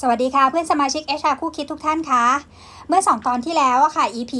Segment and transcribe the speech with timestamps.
[0.00, 2.24] สวัสดีค่ะเพื่อนสมาชิก HR คู่คิดทุกท่านคะ
[2.88, 4.32] เมื่อ 2 ตอนที่แล้วอะค่ะ EP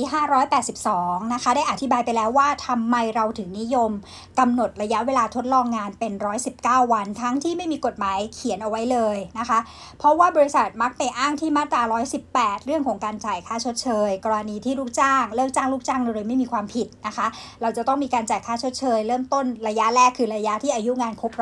[0.63, 3.91] 582 นะคะ ได้อธิบายไปแล้วว่าทำไมเราถึงนิยม
[4.39, 6.13] กำหนดระยะเวลาทดลองงานเป็น
[6.53, 9.59] 119 วัน ทั้งที่ไม่มีกฎหมายเขียนเอาไว้เลยนะคะ
[9.99, 11.83] เพราะว่าบริษัทมักไปอ้างที่มาตรา
[12.25, 17.27] 118 เรื่องของการจ่ายค่าชดเชย กรณีที่ลูกจ้าง เลิกจ้างลูกจ้างเลยไม่มีความผิดนะคะ
[17.63, 21.33] เราจะต้องมีการจ่ายค่าชดเชย เริ่มต้นระยะแรกคือระยะที่อายุงานครบ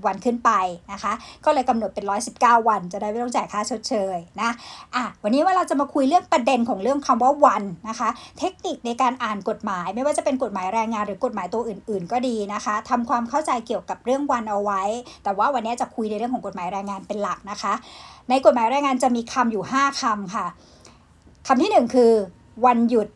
[0.00, 0.50] 120 วันขึ้นไป
[0.92, 1.12] นะคะ
[1.44, 2.04] ก็เลยกำหนดเป็น
[2.36, 4.50] 119 วัน จะได้ไม่ต้องจ่ายค่าชดเชยนะ
[4.94, 8.08] อะวันนี้ว่าเราจะมาคุยเรื่องประเด็นของเรื่องคำว่าวันนะคะ
[8.38, 14.82] เทคนิคในการอ่านกฎหมาย ไม่ว่าจะเป็นกฎหมายแรงงานหรือกฎหมายตัวอื่น ๆ ก็ดีนะคะทำความเข้าใจเกี่ยวกับเรื่องวันเอาไว้
[15.24, 17.72] แต่ว่าวันนี้จะคุยในเรื่องของกฎหมายแรงงานเป็นหลักนะคะ
[18.30, 20.46] ในกฎหมายแรงงานจะมีคำอยู่ 5คำค่ะ
[21.46, 22.12] คำที่ 1 คือ
[22.66, 23.08] วันหยุด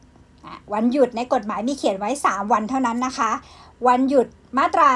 [0.74, 3.30] วันหยุดในกฎหมายมีเขียนไว้ 3 วันเท่านั้นนะคะ
[3.88, 4.26] วันหยุด
[4.58, 4.90] มาตรา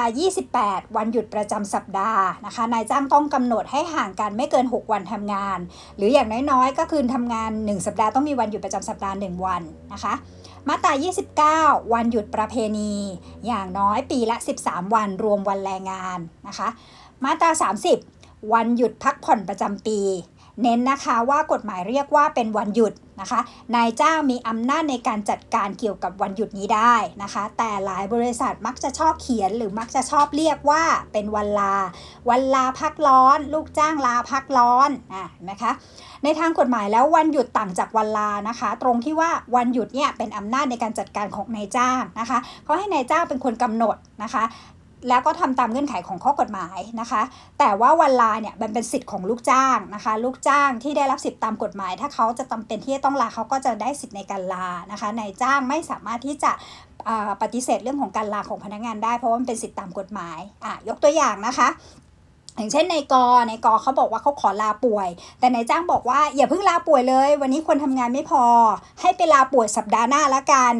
[0.47, 5.59] 28 วันหยุดประจำสัปดาห์นะคะ นายจ้างต้องกำหนดให้ห่างกันไม่เกิน 6 วันทำงาน
[5.97, 9.61] หรืออย่างน้อยๆ ก็คือทำงาน 1 สัปดาห์ต้องมีวันหยุดประจำสัปดาห์ 1 วัน
[9.93, 10.13] นะคะ
[10.69, 10.93] มาตรา
[11.77, 12.93] 29 วันหยุดประเพณี
[13.47, 16.67] อย่างน้อยปีละ 13 วันรวมวันแรงงานนะคะ
[17.25, 17.51] มาตรา
[18.01, 19.99] 30 วันหยุดพักผ่อนประจำปี
[20.61, 23.41] เน้นนะคะว่ากฎหมายเรียกว่าเป็นวันหยุด นะคะ
[23.75, 30.83] นายจ้างมีอำนาจในการจัดการเกี่ยวกับวันหยุดนี้ได้นะคะ แต่หลายบริษัทมักจะชอบเขียนหรือมักจะชอบเรียกว่า
[31.13, 31.75] เป็นวันลา
[32.29, 35.71] วันลาพักร้อน ลูกจ้างลาพักร้อนอะนะคะ
[36.23, 44.43] ในทางกฎหมายแล้ววันหยุดต่างจากวันลานะคะ ตรงที่ว่าวันหยุดเนี่ยเป็นอำนาจในการจัดการของนายจ้างนะคะเขาให้นายจ้างเป็นคนกำหนดนะคะ
[45.09, 47.21] แล้วก็ทำตามเงื่อนไขของข้อกฎหมายนะคะ
[47.59, 56.51] แต่ว่าวันลาเนี่ยมันเป็นสิทธิ์ของลูกจ้างนะคะ ลูกจ้างที่ได้รับสิทธิ์ตามกฎหมาย ถ้าเขาจะจำเป็นที่จะต้องลาเขาก็จะได้สิทธิ์ในการลานะคะนายจ้างไม่สามารถที่จะ
[57.41, 61.69] ปฏิเสธเรื่องของการลาของพนักงานได้เพราะว่ามันเป็นสิทธิตามกฎหมายอะยกตัวอย่างนะคะ
[62.57, 65.09] อย่างเช่นในกอในกอเขาบอกว่าเขาขอลาป่วย
[65.39, 68.43] แต่นายจ้างบอกว่าอย่าเพิ่งลาป่วยเลย วันนี้คนทำงานไม่พอ
[69.01, 70.75] ให้ไปลาป่วยสัปดาห์หน้าละกัน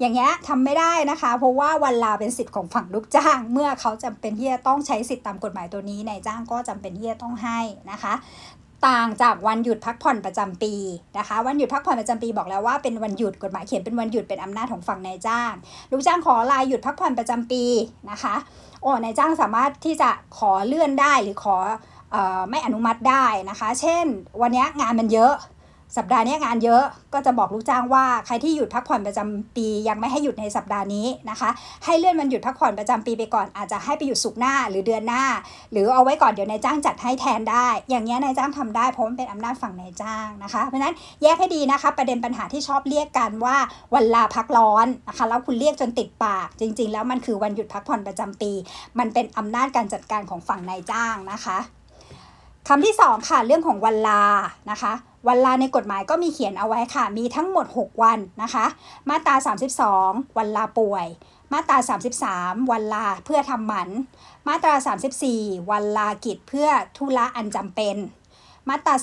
[0.00, 7.60] อย่างเงี้ยทำไม่ได้นะคะ เพราะว่าวันลาเป็นสิทธิ์ของฝั่งลูกจ้าง เมื่อเขาจำเป็นที่จะต้องใช้สิทธิ์ตามกฎหมายตัวนี้นายจ้างก็จำเป็นที่จะต้องให้
[7.90, 8.14] นะคะ
[8.86, 10.74] ต่างจากวันหยุดพักผ่อนประจำปี
[11.18, 15.52] นะคะ วันหยุดพักผ่อนประจำปีบอกแล้วว่าเป็นวันหยุดกฎหมายเขียนเป็นวันหยุดเป็นอำนาจของฝั่งนายจ้าง
[15.90, 17.64] ลูกจ้างขอลาหยุดพักผ่อนประจำปี
[18.10, 18.34] นะคะ
[18.82, 21.56] โอ้นายจ้างสามารถที่จะขอเลื่อนได้หรือขอ
[22.14, 22.16] อ
[22.50, 24.06] ไม่อนุมัติได้นะคะ เช่น
[24.40, 25.34] วันนี้งานมันเยอะ
[25.96, 26.84] สัปดาห์นี้งานเยอะ
[27.14, 31.50] ก็จะบอกลูกจ้างว่าใครที่หยุดพักผ่อนประจำปียังไม่ให้หยุดในสัปดาห์นี้นะคะ
[31.84, 35.24] ให้เลื่อนมันหยุดพักผ่อนประจำปีไปก่อนอาจจะให้ไปหยุดสุกหน้าหรือเดือนหน้า
[35.72, 43.56] หรือเอาไว้ก่อนเดี๋ยวนายจ้างจัดให้แทนได้ อย่างเงี้ยนายจ้างทำได้เพราะมันเป็นอำนาจฝั่งนายจ้างนะคะ เพราะฉะนั้นแยกให้ดีนะคะ ประเด็นปัญหาที่ชอบเรียกกันว่า
[43.94, 48.52] วันลาพักร้อนนะคะแล้วคุณเรียกจนติดปาก จริง ๆ แล้วมันคือวันหยุดพักผ่อนประจำปี
[48.98, 51.58] มันเป็นอำนาจการจัดการของฝั่งนายจ้างนะคะ
[52.68, 54.22] คำที่ 2 ค่ะเรื่องของวันลา
[54.70, 54.92] นะคะ
[55.28, 58.66] วันลาในกฎหมายก็มีเขียนเอาไว้ค่ะ มีทั้งหมด 6 วันนะคะ
[59.10, 59.34] มาตรา
[59.86, 61.06] 32 วันลาป่วย
[61.52, 61.78] มาตรา
[62.24, 63.88] 33 วันลาเพื่อทำหมัน
[64.48, 64.74] มาตรา
[65.22, 67.96] 34 วันลากิจเพื่อทุระอันจำเป็น
[68.68, 68.94] มาตรา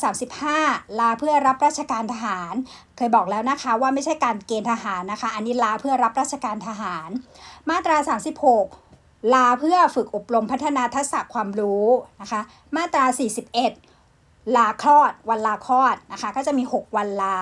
[0.47, 2.53] 35 ลาเพื่อรับราชการทหาร
[2.97, 7.09] เคยบอกแล้วนะคะว่าไม่ใช่การเกณฑ์ทหารนะคะ อันนี้ลาเพื่อรับราชการทหาร
[7.69, 7.97] มาตรา
[8.65, 11.85] 36 ลาเพื่อฝึกอบรมพัฒนาทักษะความรู้
[12.21, 12.41] นะคะ
[12.75, 13.90] มาตรา 41
[14.55, 17.37] ลาคลอด วันลาคลอดนะคะ ก็จะมี 6 วันลา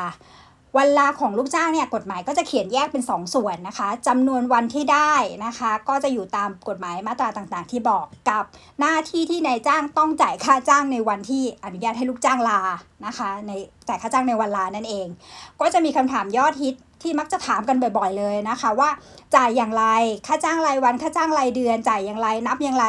[0.77, 5.13] วันลาของลูกจ้างเนี่ยกฎหมายก็จะเขียนแยกเป็น 2 ส่วนนะคะจำนวนวันที่ได้
[5.45, 8.43] นะคะ ก็จะอยู่ตามกฎหมายมาตราต่างๆ ที่บอกกับ
[8.79, 12.61] หน้าที่ที่นายจ้างต้องจ่ายค่าจ้างในวันที่อนุญาตให้ลูกจ้างลา
[13.05, 13.51] นะคะ ใน
[13.87, 15.07] จ่ายค่าจ้างในวันลานั่นเอง
[15.61, 18.89] ก็จะมีคำถามยอดฮิตที่มักจะถามกันบ่อยๆเลยนะคะว่า
[19.35, 19.85] จ่ายอย่างไร
[20.27, 22.87] ค่าจ้างรายวัน ค่าจ้างรายเดือน จ่ายอย่างไร นับอย่างไร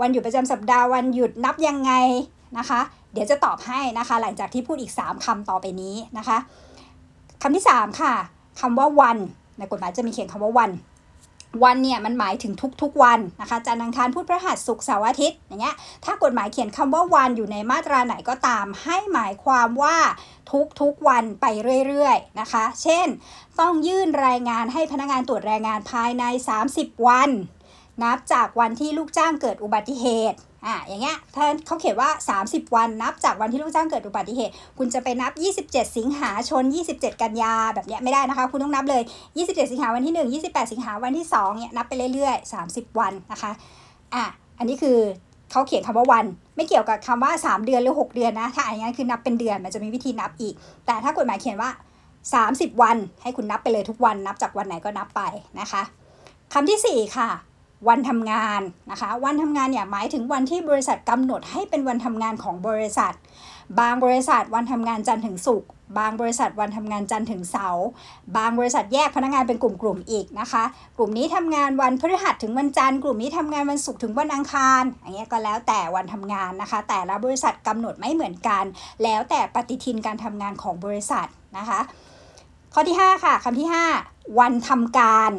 [0.00, 1.92] วันหยุดประจำสัปดาห์ วันหยุดนับยังไง
[2.58, 2.80] นะคะ
[3.16, 6.38] เดี๋ยวจะตอบให้นะคะ หลังจากที่พูดอีก 3คำต่อไปนี้นะคะ
[7.42, 8.14] คำที่ 3 ค่ะ
[8.60, 9.18] คำว่าวัน
[9.58, 10.70] ในกฎหมายจะมีเขียนคำว่าวัน
[11.64, 19.96] วันเนี่ยมันหมายถึงทุกๆวันนะคะจันทร์อังคารพุธพฤหัสศุกร์เสาร์อาทิตย์อย่างเงี้ยถ้ากฎหมายเขียนคำว่าวันอยู่ในมาตราไหนก็ตาม ให้หมายความว่า
[20.80, 21.46] ทุกๆวันไป
[21.86, 23.06] เรื่อยๆนะคะ เช่น
[23.60, 26.24] ต้องยื่นรายงานให้พนักงานตรวจแรงงานภายใน
[26.64, 27.30] 30 วัน
[28.02, 32.10] นับจากวันที่ลูกจ้างเกิดอุบัติเหตุ อ่าอย่างเงี้ยถ้าเขาเขียนว่า
[32.42, 35.32] 30 วันนับจากวันที่ลูกจ้างเกิดอุบัติเหตุ คุณจะไปนับ
[35.64, 39.02] 27 สิงหาชน 27 กันยาแบบเนี้ยไม่ได้นะคะ คุณต้องนับเลย
[39.36, 43.52] 27 สิงหาวันที่ 1 28 สิงหาวันที่2เนี่ยนับไปเรื่อยๆ 30 วันนะคะ
[44.14, 44.24] อะ
[44.58, 44.98] อันนี้คือ
[45.50, 46.24] เขาเขียนคำว่าวัน
[46.56, 50.54] ไม่เกี่ยวกับคำว่า 3 เดือนหรือ 6 เดือนนะ ถ้าอย่างนั้นคือนับเป็นเดือนมันจะมีวิธีนับอีก
[50.86, 51.70] แต่ถ้ากฎหมายเขียนว่า
[52.26, 55.22] 30 วันให้คุณนับไปเลยทุกวันนับจากวันไหนก็นับไป
[55.60, 55.82] นะคะ
[56.52, 57.28] คำที่ 4 ค่ะ
[57.88, 63.14] วันทำงานนะคะ วันทำงานเนี่ยหมายถึงวันที่บริษัทกำหนดให้เป็นวันทำงานของบริษัท
[63.80, 65.68] บางบริษัทวันทำงานจันทร์ถึงศุกร์
[65.98, 67.86] บางบริษัทวันทำงานจันทร์ถึงเสาร์
[68.36, 70.64] บางบริษัทแยกพนักงานเป็นกลุ่มๆอีกนะคะ
[70.96, 78.64] กลุ่มนี้ทำงานวันพฤหัสถึงวันจันทร์กลุ่มนี้ทำงานวันศุกร์ถึงวันอังคารอย่างเงี้ยก็แล้วแต่วันทำงานนะคะ แต่ละบริษัทกำหนดไม่เหมือนกัน
[79.02, 81.26] แล้วแต่ปฏิทินการทำงานของบริษัท
[81.58, 81.80] นะคะ
[82.74, 85.32] ข้อที่ 5 ค่ะคำที่ 5 วันทำการ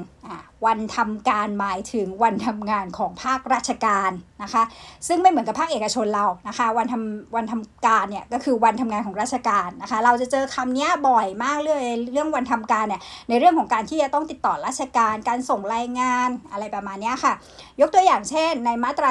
[0.65, 4.11] วันทำการหมายถึงวันทำงานของภาคราชการ
[4.43, 4.63] นะคะ
[5.07, 17.33] ซึ่งไม่เหมือนกับภาคเอกชนเรานะคะ วันทำวันทำการเนี่ยก็คือวันทำงานของราชการนะคะ เราจะเจอคำนี้บ่อยมากเลยเรื่องวันทำการเนี่ยในเรื่องของการที่จะต้องติดต่อราชการ การส่งรายงานอะไรประมาณนี้ค่ะ
[17.81, 19.09] ยกตัวอย่างเช่น ในมาตรา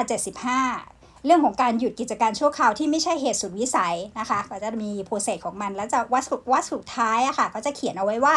[0.70, 0.95] 75
[1.26, 8.37] เรื่องของการหยุดกิจการชั่วคราวที่ไม่ใช่เหตุสุดวิสัยนะคะ ก็จะมีโปรเซสของมัน แล้วจะวัดสุดวัดสุดท้ายอะค่ะ ก็จะเขียนเอาไว้ว่า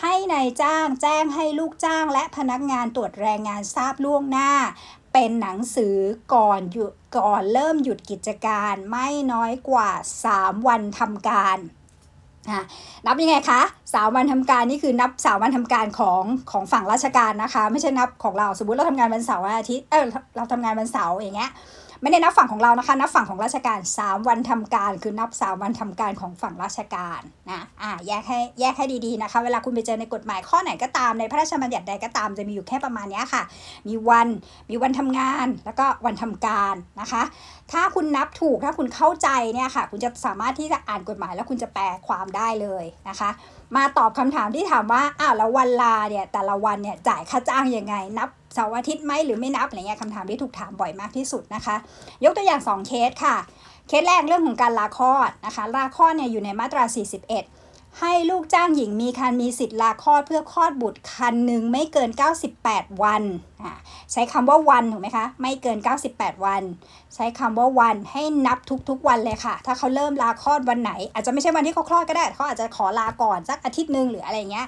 [0.00, 4.50] ให้ในายจ้างแจ้งให้ลูกจ้าง และพนักงานตรวจแรงงานทราบล่วงหน้า
[5.12, 5.96] เป็นหนังสือ
[6.34, 9.90] ก่อนหยุดก่อนเริ่มหยุดกิจการไม่น้อยกว่า
[10.28, 11.58] 3 วันทำการ
[13.06, 13.62] นับยังไงคะ
[13.94, 20.04] สามวันทำการนี่คือนับสามวันทำการของของฝั่งราชการนะคะ ไม่ใช่นับของเราสมมติเราทำงานวันเสาร์อาทิตย์เออ
[20.36, 21.50] เราทำงานวันเสาร์อย่างเงี้ย
[22.02, 27.20] ไม่ได้นับฝั่งของเรานะคะ นับฝั่งของราชการ 3 วันทำการ คือนับ 3 วันทำการของฝั่งราชการ
[27.50, 33.42] นะอ่าแยกให้แยกให้ดีๆนะคะ เวลาคุณไปเจอในกฎหมายข้อไหนก็ตามในพระราชบัญญัติใดก็ตามจะมีอยู่แค่ประมาณนี้ค่ะ
[33.88, 34.28] มีวัน
[34.70, 37.22] มีวันทำงาน แล้วก็วันทำการนะคะ
[37.72, 43.30] ถ้าคุณนับถูกถ้าคุณเข้าใจเนี่ยค่ะ คุณจะสามารถที่จะอ่านกฎหมายแล้วคุณจะแปลความได้เลยนะคะ
[43.76, 51.76] มาตอบคำถามที่ถามว่าอ้าวแล้ววันลาเนี่ยแต่ละวันเนี่ยจ่ายค่าจ้างยังไงนับ เสาร์อาทิตย์ไหมหรือไม่นับอะไรเงี้ยคำถามที่ถูกถามบ่อยมากที่สุดนะคะ
[52.24, 53.36] ยกตัวอย่าง 2 เคสค่ะ
[53.88, 62.10] เคสแรกเรื่องของการลาคลอดนะคะ ลาคลอดเนี่ยอยู่ในมาตรา 41 ให้ลูกจ้างหญิงมีคันมีสิทธิ์ลาคลอดเพื่อคลอดบุตรคันหนึ่งไม่เกิน
[62.54, 63.22] 98 วัน
[64.12, 65.78] ใช้คำว่าวันถูกไหมคะ ไม่เกิน
[66.10, 66.62] 98 วัน
[67.14, 74.66] ใช้คำว่าวันให้นับทุกๆวันเลยค่ะ ถ้าเขาเริ่มลาคลอดวันไหน อาจจะไม่ใช่วันที่เขาคลอดก็ได้เขาอาจจะขอลาก่อนสักอาทิตย์หนึ่งหรืออะไรเงี้ย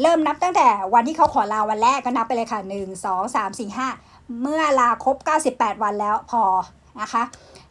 [0.00, 5.16] เริ่มนับตั้งแต่วันที่เขาขอลาวันแรกก็นับไปเลยค่ะ 1 2 3 4 5 เมื่อลาครบ
[5.50, 6.42] 98 วันแล้วพอ
[7.00, 7.22] นะคะ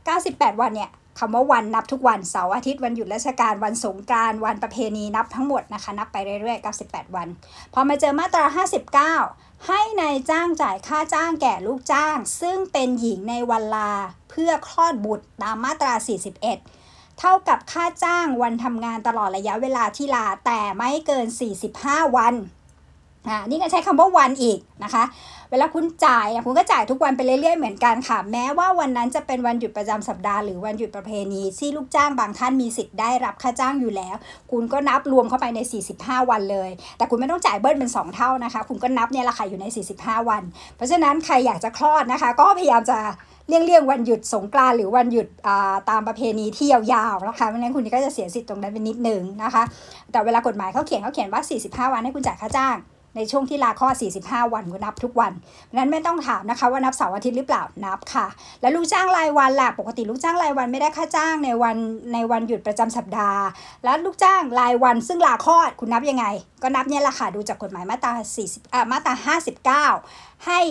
[0.05, 7.27] 98 วันเนี่ยคำว่าวันนับทุกวันเสาร์อาทิตย์วันหยุดราชการวันสงการวันประเพณีนับทั้งหมดนะคะ นับไปเรื่อยๆ 98 วัน
[7.73, 8.45] พอมาเจอมาตรา
[9.09, 13.91] 59 ให้ในายจ้างจ่ายค่าจ้างแก่ลูกจ้าง ซึ่งเป็นหญิงในวันลา
[14.29, 15.93] เพื่อคลอดบุตรตามมาตรา
[16.43, 16.82] 41
[17.19, 21.27] เท่ากับค่าจ้างวันทำงานตลอดระยะเวลาที่ลาแต่ไม่เกิน
[21.69, 22.33] 45 วัน
[23.27, 25.03] อ่านี่ก็ใช้คำว่าวันอีกนะคะ
[25.51, 34.15] เวลาคุณจ่ายคุณก็จ่ายทุกวันไปเรื่อยๆเหมือนกันค่ะ แม้ว่าวันนั้นจะเป็นวันหยุดประจำสัปดาห์หรือวันหยุดประเพณีที่ลูกจ้างบางท่านมีสิทธิ์ได้รับค่าจ้างอยู่แล้ว
[34.51, 35.59] คุณก็นับรวมเข้าไปใน
[35.95, 39.65] 45 วันเลย แต่คุณไม่ต้องจ่ายเบิ้ลเป็น 2 เท่านะคะ คุณก็นับเนี่ยราคาอยู่ใน
[39.97, 40.43] 45 วัน
[40.75, 42.97] เพราะฉะนั้นใครอยากจะคลอดนะคะ ก็พยายามจะ
[43.47, 45.27] เลี่ยงเลี่ยงวันหยุดสงกรานหรือวันหยุด
[45.89, 49.63] ตามประเพณีที่ยาวๆนะคะเพราะนั้นคุณก็จะเสียสิทธิ์ตรงนั้นเป็นนิดนึงนะคะ
[50.11, 51.41] แต่เวลากฎหมายเขาเขียนเขาเขียนว่า
[51.87, 52.77] 45 วันให้คุณจ่ายค่าจ้าง
[53.15, 53.89] ในช่วงที่ลาข้อ
[54.21, 55.31] 45 วันก็นับทุกวัน
[55.75, 58.27] นั้นไม่ต้องถามนะคะว่านับเสาร์อาทิตย์หรือเปล่านับค่ะ
[58.61, 61.75] แล้วลูกจ้างรายวันล่ะปกติลูกจ้างรายวันไม่ได้ค่าจ้างในวัน
[62.13, 63.43] ในวันหยุดประจำสัปดาห์
[63.83, 66.25] แล้วลูกจ้างรายวันซึ่งลาคลอดคุณนับยังไง
[66.63, 68.11] ก็นับเนี่ยละค่ะดูจากกฎหมายมาตรา
[68.43, 69.13] 40อ่ามาตรา
[69.91, 70.61] 59 ให้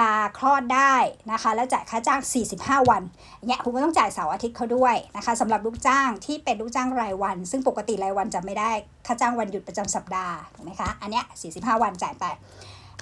[0.00, 0.94] ลาคลอดได้
[1.32, 2.20] นะคะ แล้วจ่ายค่าจ้าง
[2.54, 3.02] 45 วัน
[3.46, 8.70] เนี่ยคุณก็ต้องจ่ายเสาร์อาทิตย์เขาด้วยนะคะสำหรับลูกจ้างที่เป็นลูกจ้างรายวัน ซึ่งปกติรายวันจะไม่ได้
[9.06, 12.24] ค่าจ้างวันหยุดประจำสัปดาห์ถูกไหมคะอันเนี้ย45 วันจ่ายไป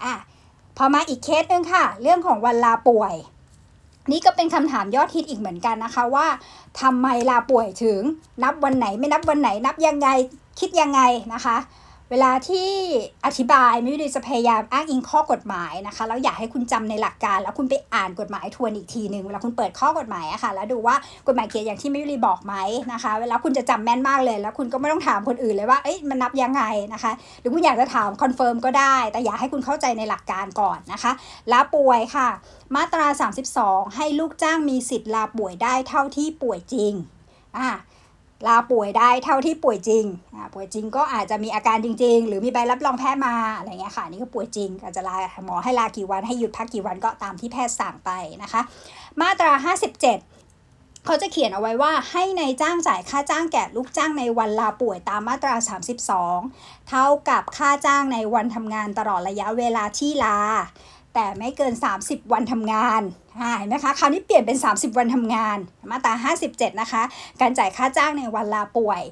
[0.05, 0.15] อะ
[0.77, 3.15] พอมาอีกเคสหนึ่งค่ะ เรื่องของวันลาป่วย
[4.11, 6.27] นี่ก็เป็นคำถามยอดฮิตอีกเหมือนกันนะคะว่า
[6.81, 8.01] ทำไมลาป่วยถึง
[8.43, 10.09] นับวันไหนไม่นับวันไหนนับยังไง
[10.61, 11.01] คิดยังไง
[11.35, 11.57] นะคะ
[12.11, 12.69] เวลาที่
[13.27, 20.97] อธิบายไม่ได้จะพยายามอ้างอิงข้อกฎหมายนะคะแล้วอยากให้คุณจำในหลักการ แล้วคุณไปอ่านกฎหมายทวนอีกทีหนึ่งเวลาคุณเปิดข้อกฎหมายอะค่ะแล้วดูว่า
[21.27, 22.55] กฎหมายเขียนอย่างที่ไม่ได้บอกไหม
[22.93, 26.63] นะคะเวลาคุณจะจำแม่นมากเลย แล้วคุณก็ไม่ต้องถามคนอื่นเลยว่าเอ๊ะมันนับยังไง
[26.95, 31.13] นะคะ หรือคุณอยากจะถาม confirm ก็ได้ แต่อยากให้คุณเข้าใจในหลักการก่อนนะคะ
[31.53, 32.29] ลาป่วยค่ะ
[32.75, 33.07] มาตรา
[33.55, 36.93] 32 ให้ลูกจ้างมีสิทธิ์ลาป่วยได้เท่าที่ป่วยจริง
[37.59, 37.69] อ่า
[38.47, 40.05] ลาป่วยได้เท่าที่ป่วยจริง
[40.55, 48.11] ป่วยจริงก็อาจจะมีอาการจริง ๆ หรือมีใบรับรองแพทย์มาอะไรเงี้ยค่ะนี่ก็ป่วยจริงอาจจะลาหมอให้ลากี่วันให้หยุดพักกี่วันก็ตามที่แพทย์สั่งไป
[48.43, 48.61] นะคะ
[49.21, 55.55] มาตรา 57เขาจะเขียนเอาไว้ว่าให้ในายจ้างจ่ายค่าจ้างแก่ลูกจ้างในวันลาป่วยตามมาตรา
[56.23, 60.39] 32 เท่ากับค่าจ้างในวันทำงานตลอดระยะเวลาที่ลา
[61.19, 63.03] แต่ไม่เกิน 30 วันทำงาน
[63.41, 65.59] อ่าเห็นไหมคะคราวนี้เปลี่ยนเป็น 30 วันทำงาน
[65.91, 67.03] มาตรา 57 นะคะ
[67.41, 69.03] การจ่ายค่าจ้างในวันลาป่วย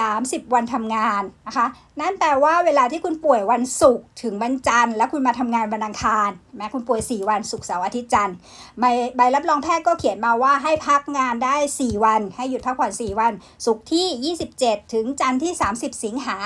[0.00, 1.66] 30 วันทำงานนะคะ
[2.00, 8.36] นั่นแปลว่าเวลาที่คุณป่วยวันศุกร์ถึงวันจันทร์แล้วคุณมาทำงานวันอังคารแม้คุณป่วย 4 วันศุกร์เสาร์อาทิตย์จันทร์
[8.80, 8.84] ใบ
[9.16, 13.32] ใบรับรองแพทย์ก็เขียนมาว่าให้พักงานได้ 4 วัน ให้หยุดพักผ่อน 4 วัน
[13.66, 16.36] ศุกร์ที่ 27 ถึงจันทร์ที่ 30 สิงหา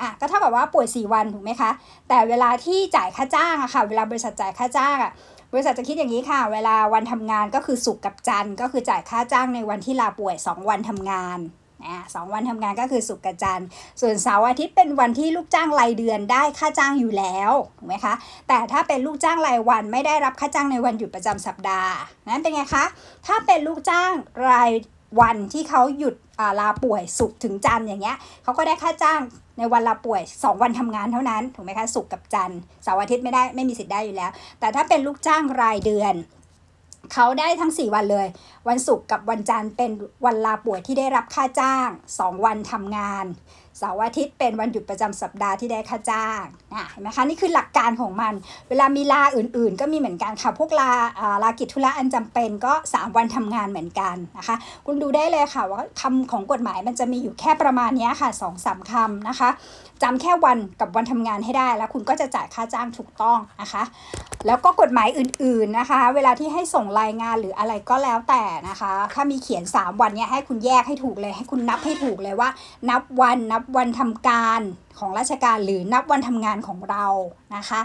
[0.00, 1.70] อะก็เท่ากับว่าป่วย 4 วันถูกไหมคะ
[2.08, 5.12] แต่เวลาที่จ่ายค่าจ้างอะค่ะ เวลาบริษัทจ่ายค่าจ้างอะ
[5.52, 11.40] บริษัทจะคิดอย่างนี้ค่ะ เวลาวันทำงานก็คือศุกกับจันทร์ก็คือจ่ายค่าจ้างในวันที่ลาป่วย 2 วันทำงาน
[11.86, 13.66] อ่าสองวันทำงานก็คือศุกกับจันทร์
[14.00, 18.14] ส่วนเสาร์อาทิตย์เป็นวันที่ลูกจ้างรายเดือนได้ค่าจ้างอยู่แล้วถูกไหมคะ
[18.48, 21.92] แต่ถ้าเป็นลูกจ้างรายวันไม่ได้รับค่าจ้างในวันหยุดประจำสัปดาห์
[22.28, 22.84] นั้นเป็นไงคะ
[23.26, 24.10] ถ้าเป็นลูกจ้าง
[24.48, 24.70] ราย
[25.20, 29.20] วันที่เขาหยุดาลาป่วยสุกถึงจันทร์อย่างเงี้ยเขาก็ได้ค่าจ้าง
[29.58, 36.14] ในวันลาป่วย 2 วันทำงานเท่านั้นถูกไหมคะสุกกับจันทร์เสาร์อาทิตย์ไม่ได้ไม่มีสิทธิ์ได้อยู่แล้ว แต่ถ้าเป็นลูกจ้างรายเดือน
[37.12, 38.26] เขาได้ทั้ง 4 วันเลย
[38.68, 39.90] วันศุกร์กับวันจันทร์เป็น
[40.24, 41.88] วันลาป่วยที่ได้รับค่าจ้าง
[42.18, 43.24] 2 วันทำงาน
[43.78, 46.42] เสาร์อาทิตย์เป็นวันหยุดประจำสัปดาห์ที่ได้ค่าจ้าง
[46.72, 48.32] นะเห็นไหมคะนี่คือหลักการของมัน
[48.68, 54.56] เวลามีลาอื่นๆ ก็มีเหมือนกันค่ะ พวกลาอ่าลากิจธุระอันจำเป็นก็ 3 วันทำงานเหมือนกันนะคะ
[54.86, 59.50] คุณดูได้เลยค่ะว่าคำของกฎหมายมันจะมีอยู่แค่ประมาณนี้ค่ะ2อสามคำนะคะ
[60.02, 63.82] จำแค่วันกับวันทำงานให้ได้ แล้วคุณก็จะจ่ายค่าจ้างถูกต้องนะคะ
[64.46, 72.48] แล้วก็กฎหมายอื่นๆนะคะ เวลาที่ให้ส่งรายงานหรืออะไรก็แล้วแต่นะคะ ถ้ามีเขียน 3 วันเนี้ยให้คุณแยกให้ถูกเลย ให้คุณนับให้ถูกเลยว่า
[72.90, 74.60] นับวันนับวันทำการ
[74.98, 77.06] ของราชการหรือนับวันทำงานของเรา
[77.56, 77.80] นะคะ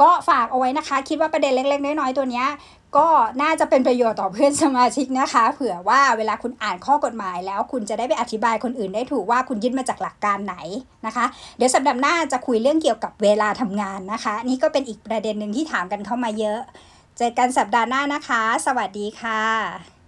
[0.00, 2.44] ก็ฝากเอาไว้นะคะ คิดว่าประเด็นเล็ก ๆ น้อยๆตัวนี้
[2.96, 3.08] ก็
[3.42, 10.56] น่าจะเป็นประโยชน์ต่อเพื่อนสมาชิกนะคะ เผื่อว่าเวลาคุณอ่านข้อกฎหมายแล้วคุณจะได้ไปอธิบายคนอื่นได้ถูกว่าคุณยึดมาจากหลักการไหน
[11.06, 11.24] นะคะ
[11.56, 16.60] เดี๋ยวสัปดาห์หน้าจะคุยเรื่องเกี่ยวกับเวลาทำงานนะคะ นี่ก็เป็นอีกประเด็นหนึ่งที่ถามกันเข้ามาเยอะ
[17.18, 20.01] เจอกันสัปดาห์หน้านะคะ สวัสดีค่ะ